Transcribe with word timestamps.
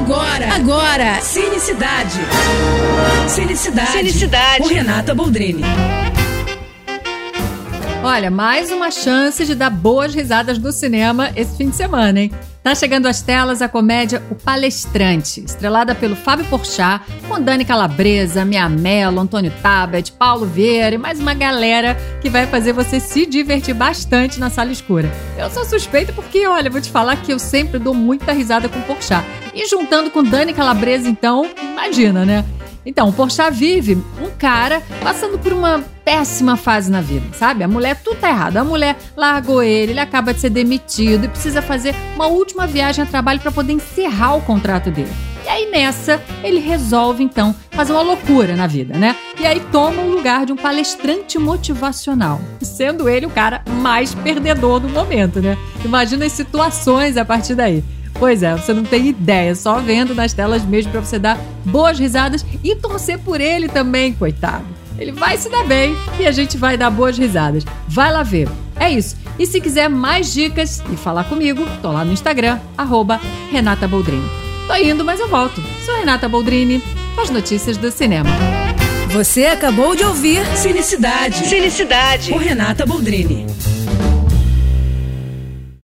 Agora, 0.00 0.54
agora, 0.54 1.20
Cinecidade. 1.20 2.20
Cinecidade. 3.28 3.92
Cinecidade. 3.92 4.62
Com 4.62 4.68
Renata 4.68 5.14
Boldrini. 5.14 5.62
Olha, 8.02 8.30
mais 8.30 8.72
uma 8.72 8.90
chance 8.90 9.44
de 9.44 9.54
dar 9.54 9.68
boas 9.68 10.14
risadas 10.14 10.56
do 10.56 10.72
cinema 10.72 11.30
esse 11.36 11.54
fim 11.54 11.68
de 11.68 11.76
semana, 11.76 12.18
hein? 12.18 12.32
Tá 12.62 12.74
chegando 12.74 13.06
às 13.06 13.20
telas 13.20 13.60
a 13.60 13.68
comédia 13.68 14.22
O 14.30 14.34
Palestrante, 14.34 15.40
estrelada 15.40 15.94
pelo 15.94 16.16
Fábio 16.16 16.46
Porchat, 16.46 17.04
com 17.28 17.40
Dani 17.40 17.64
Calabresa, 17.66 18.42
Mia 18.42 18.70
Mello, 18.70 19.20
Antônio 19.20 19.52
Tabet, 19.62 20.12
Paulo 20.12 20.46
Vieira 20.46 20.94
e 20.94 20.98
mais 20.98 21.20
uma 21.20 21.34
galera 21.34 21.94
que 22.22 22.30
vai 22.30 22.46
fazer 22.46 22.72
você 22.72 23.00
se 23.00 23.26
divertir 23.26 23.74
bastante 23.74 24.40
na 24.40 24.48
sala 24.48 24.72
escura. 24.72 25.12
Eu 25.36 25.50
sou 25.50 25.64
suspeita 25.66 26.10
porque, 26.10 26.46
olha, 26.46 26.70
vou 26.70 26.80
te 26.80 26.90
falar 26.90 27.16
que 27.16 27.32
eu 27.32 27.38
sempre 27.38 27.78
dou 27.78 27.92
muita 27.92 28.32
risada 28.32 28.66
com 28.66 28.80
Porchat. 28.80 29.24
E 29.54 29.66
juntando 29.66 30.10
com 30.10 30.22
Dani 30.22 30.52
Calabresa, 30.52 31.08
então, 31.08 31.48
imagina, 31.60 32.24
né? 32.24 32.44
Então, 32.84 33.08
o 33.08 33.12
Porchat 33.12 33.52
vive 33.52 33.94
um 34.20 34.30
cara 34.38 34.82
passando 35.02 35.38
por 35.38 35.52
uma 35.52 35.84
péssima 36.04 36.56
fase 36.56 36.90
na 36.90 37.00
vida, 37.00 37.26
sabe? 37.34 37.62
A 37.62 37.68
mulher, 37.68 38.00
tudo 38.02 38.18
tá 38.18 38.28
errado. 38.28 38.56
A 38.56 38.64
mulher 38.64 38.96
largou 39.16 39.62
ele, 39.62 39.92
ele 39.92 40.00
acaba 40.00 40.32
de 40.32 40.40
ser 40.40 40.50
demitido 40.50 41.24
e 41.24 41.28
precisa 41.28 41.60
fazer 41.60 41.94
uma 42.14 42.26
última 42.26 42.66
viagem 42.66 43.04
a 43.04 43.06
trabalho 43.06 43.40
para 43.40 43.52
poder 43.52 43.72
encerrar 43.72 44.34
o 44.34 44.42
contrato 44.42 44.90
dele. 44.90 45.12
E 45.44 45.48
aí 45.48 45.70
nessa, 45.70 46.22
ele 46.42 46.60
resolve 46.60 47.22
então 47.22 47.54
fazer 47.70 47.92
uma 47.92 48.02
loucura 48.02 48.56
na 48.56 48.66
vida, 48.66 48.96
né? 48.96 49.16
E 49.38 49.46
aí 49.46 49.60
toma 49.72 50.02
o 50.02 50.10
lugar 50.10 50.44
de 50.44 50.52
um 50.52 50.56
palestrante 50.56 51.38
motivacional, 51.38 52.40
sendo 52.60 53.08
ele 53.08 53.26
o 53.26 53.30
cara 53.30 53.62
mais 53.80 54.14
perdedor 54.14 54.80
do 54.80 54.88
momento, 54.88 55.40
né? 55.40 55.56
Imagina 55.84 56.26
as 56.26 56.32
situações 56.32 57.16
a 57.16 57.24
partir 57.24 57.54
daí. 57.54 57.82
Pois 58.14 58.42
é, 58.42 58.54
você 58.54 58.72
não 58.72 58.84
tem 58.84 59.08
ideia, 59.08 59.54
só 59.54 59.78
vendo 59.78 60.14
nas 60.14 60.32
telas 60.32 60.64
mesmo 60.64 60.92
para 60.92 61.00
você 61.00 61.18
dar 61.18 61.38
boas 61.64 61.98
risadas 61.98 62.44
e 62.62 62.76
torcer 62.76 63.18
por 63.18 63.40
ele 63.40 63.68
também, 63.68 64.12
coitado. 64.12 64.64
Ele 64.98 65.12
vai 65.12 65.38
se 65.38 65.48
dar 65.48 65.64
bem 65.64 65.96
e 66.18 66.26
a 66.26 66.32
gente 66.32 66.58
vai 66.58 66.76
dar 66.76 66.90
boas 66.90 67.16
risadas. 67.16 67.64
Vai 67.88 68.12
lá 68.12 68.22
ver. 68.22 68.48
É 68.78 68.90
isso. 68.90 69.16
E 69.38 69.46
se 69.46 69.60
quiser 69.60 69.88
mais 69.88 70.32
dicas 70.32 70.82
e 70.92 70.96
falar 70.96 71.24
comigo, 71.24 71.66
tô 71.80 71.90
lá 71.90 72.04
no 72.04 72.12
Instagram, 72.12 72.58
arroba 72.76 73.18
Renata 73.50 73.88
Boldrini. 73.88 74.28
Tô 74.66 74.74
indo, 74.74 75.04
mas 75.04 75.18
eu 75.18 75.28
volto. 75.28 75.62
Sou 75.84 75.96
Renata 75.96 76.28
Boldrini 76.28 76.82
com 77.14 77.22
as 77.22 77.30
notícias 77.30 77.76
do 77.76 77.90
cinema. 77.90 78.30
Você 79.12 79.46
acabou 79.46 79.96
de 79.96 80.04
ouvir 80.04 80.44
Cinecidade. 80.56 81.46
Cinecidade. 81.48 82.30
Com 82.30 82.38
Renata 82.38 82.86
Boldrini. 82.86 83.46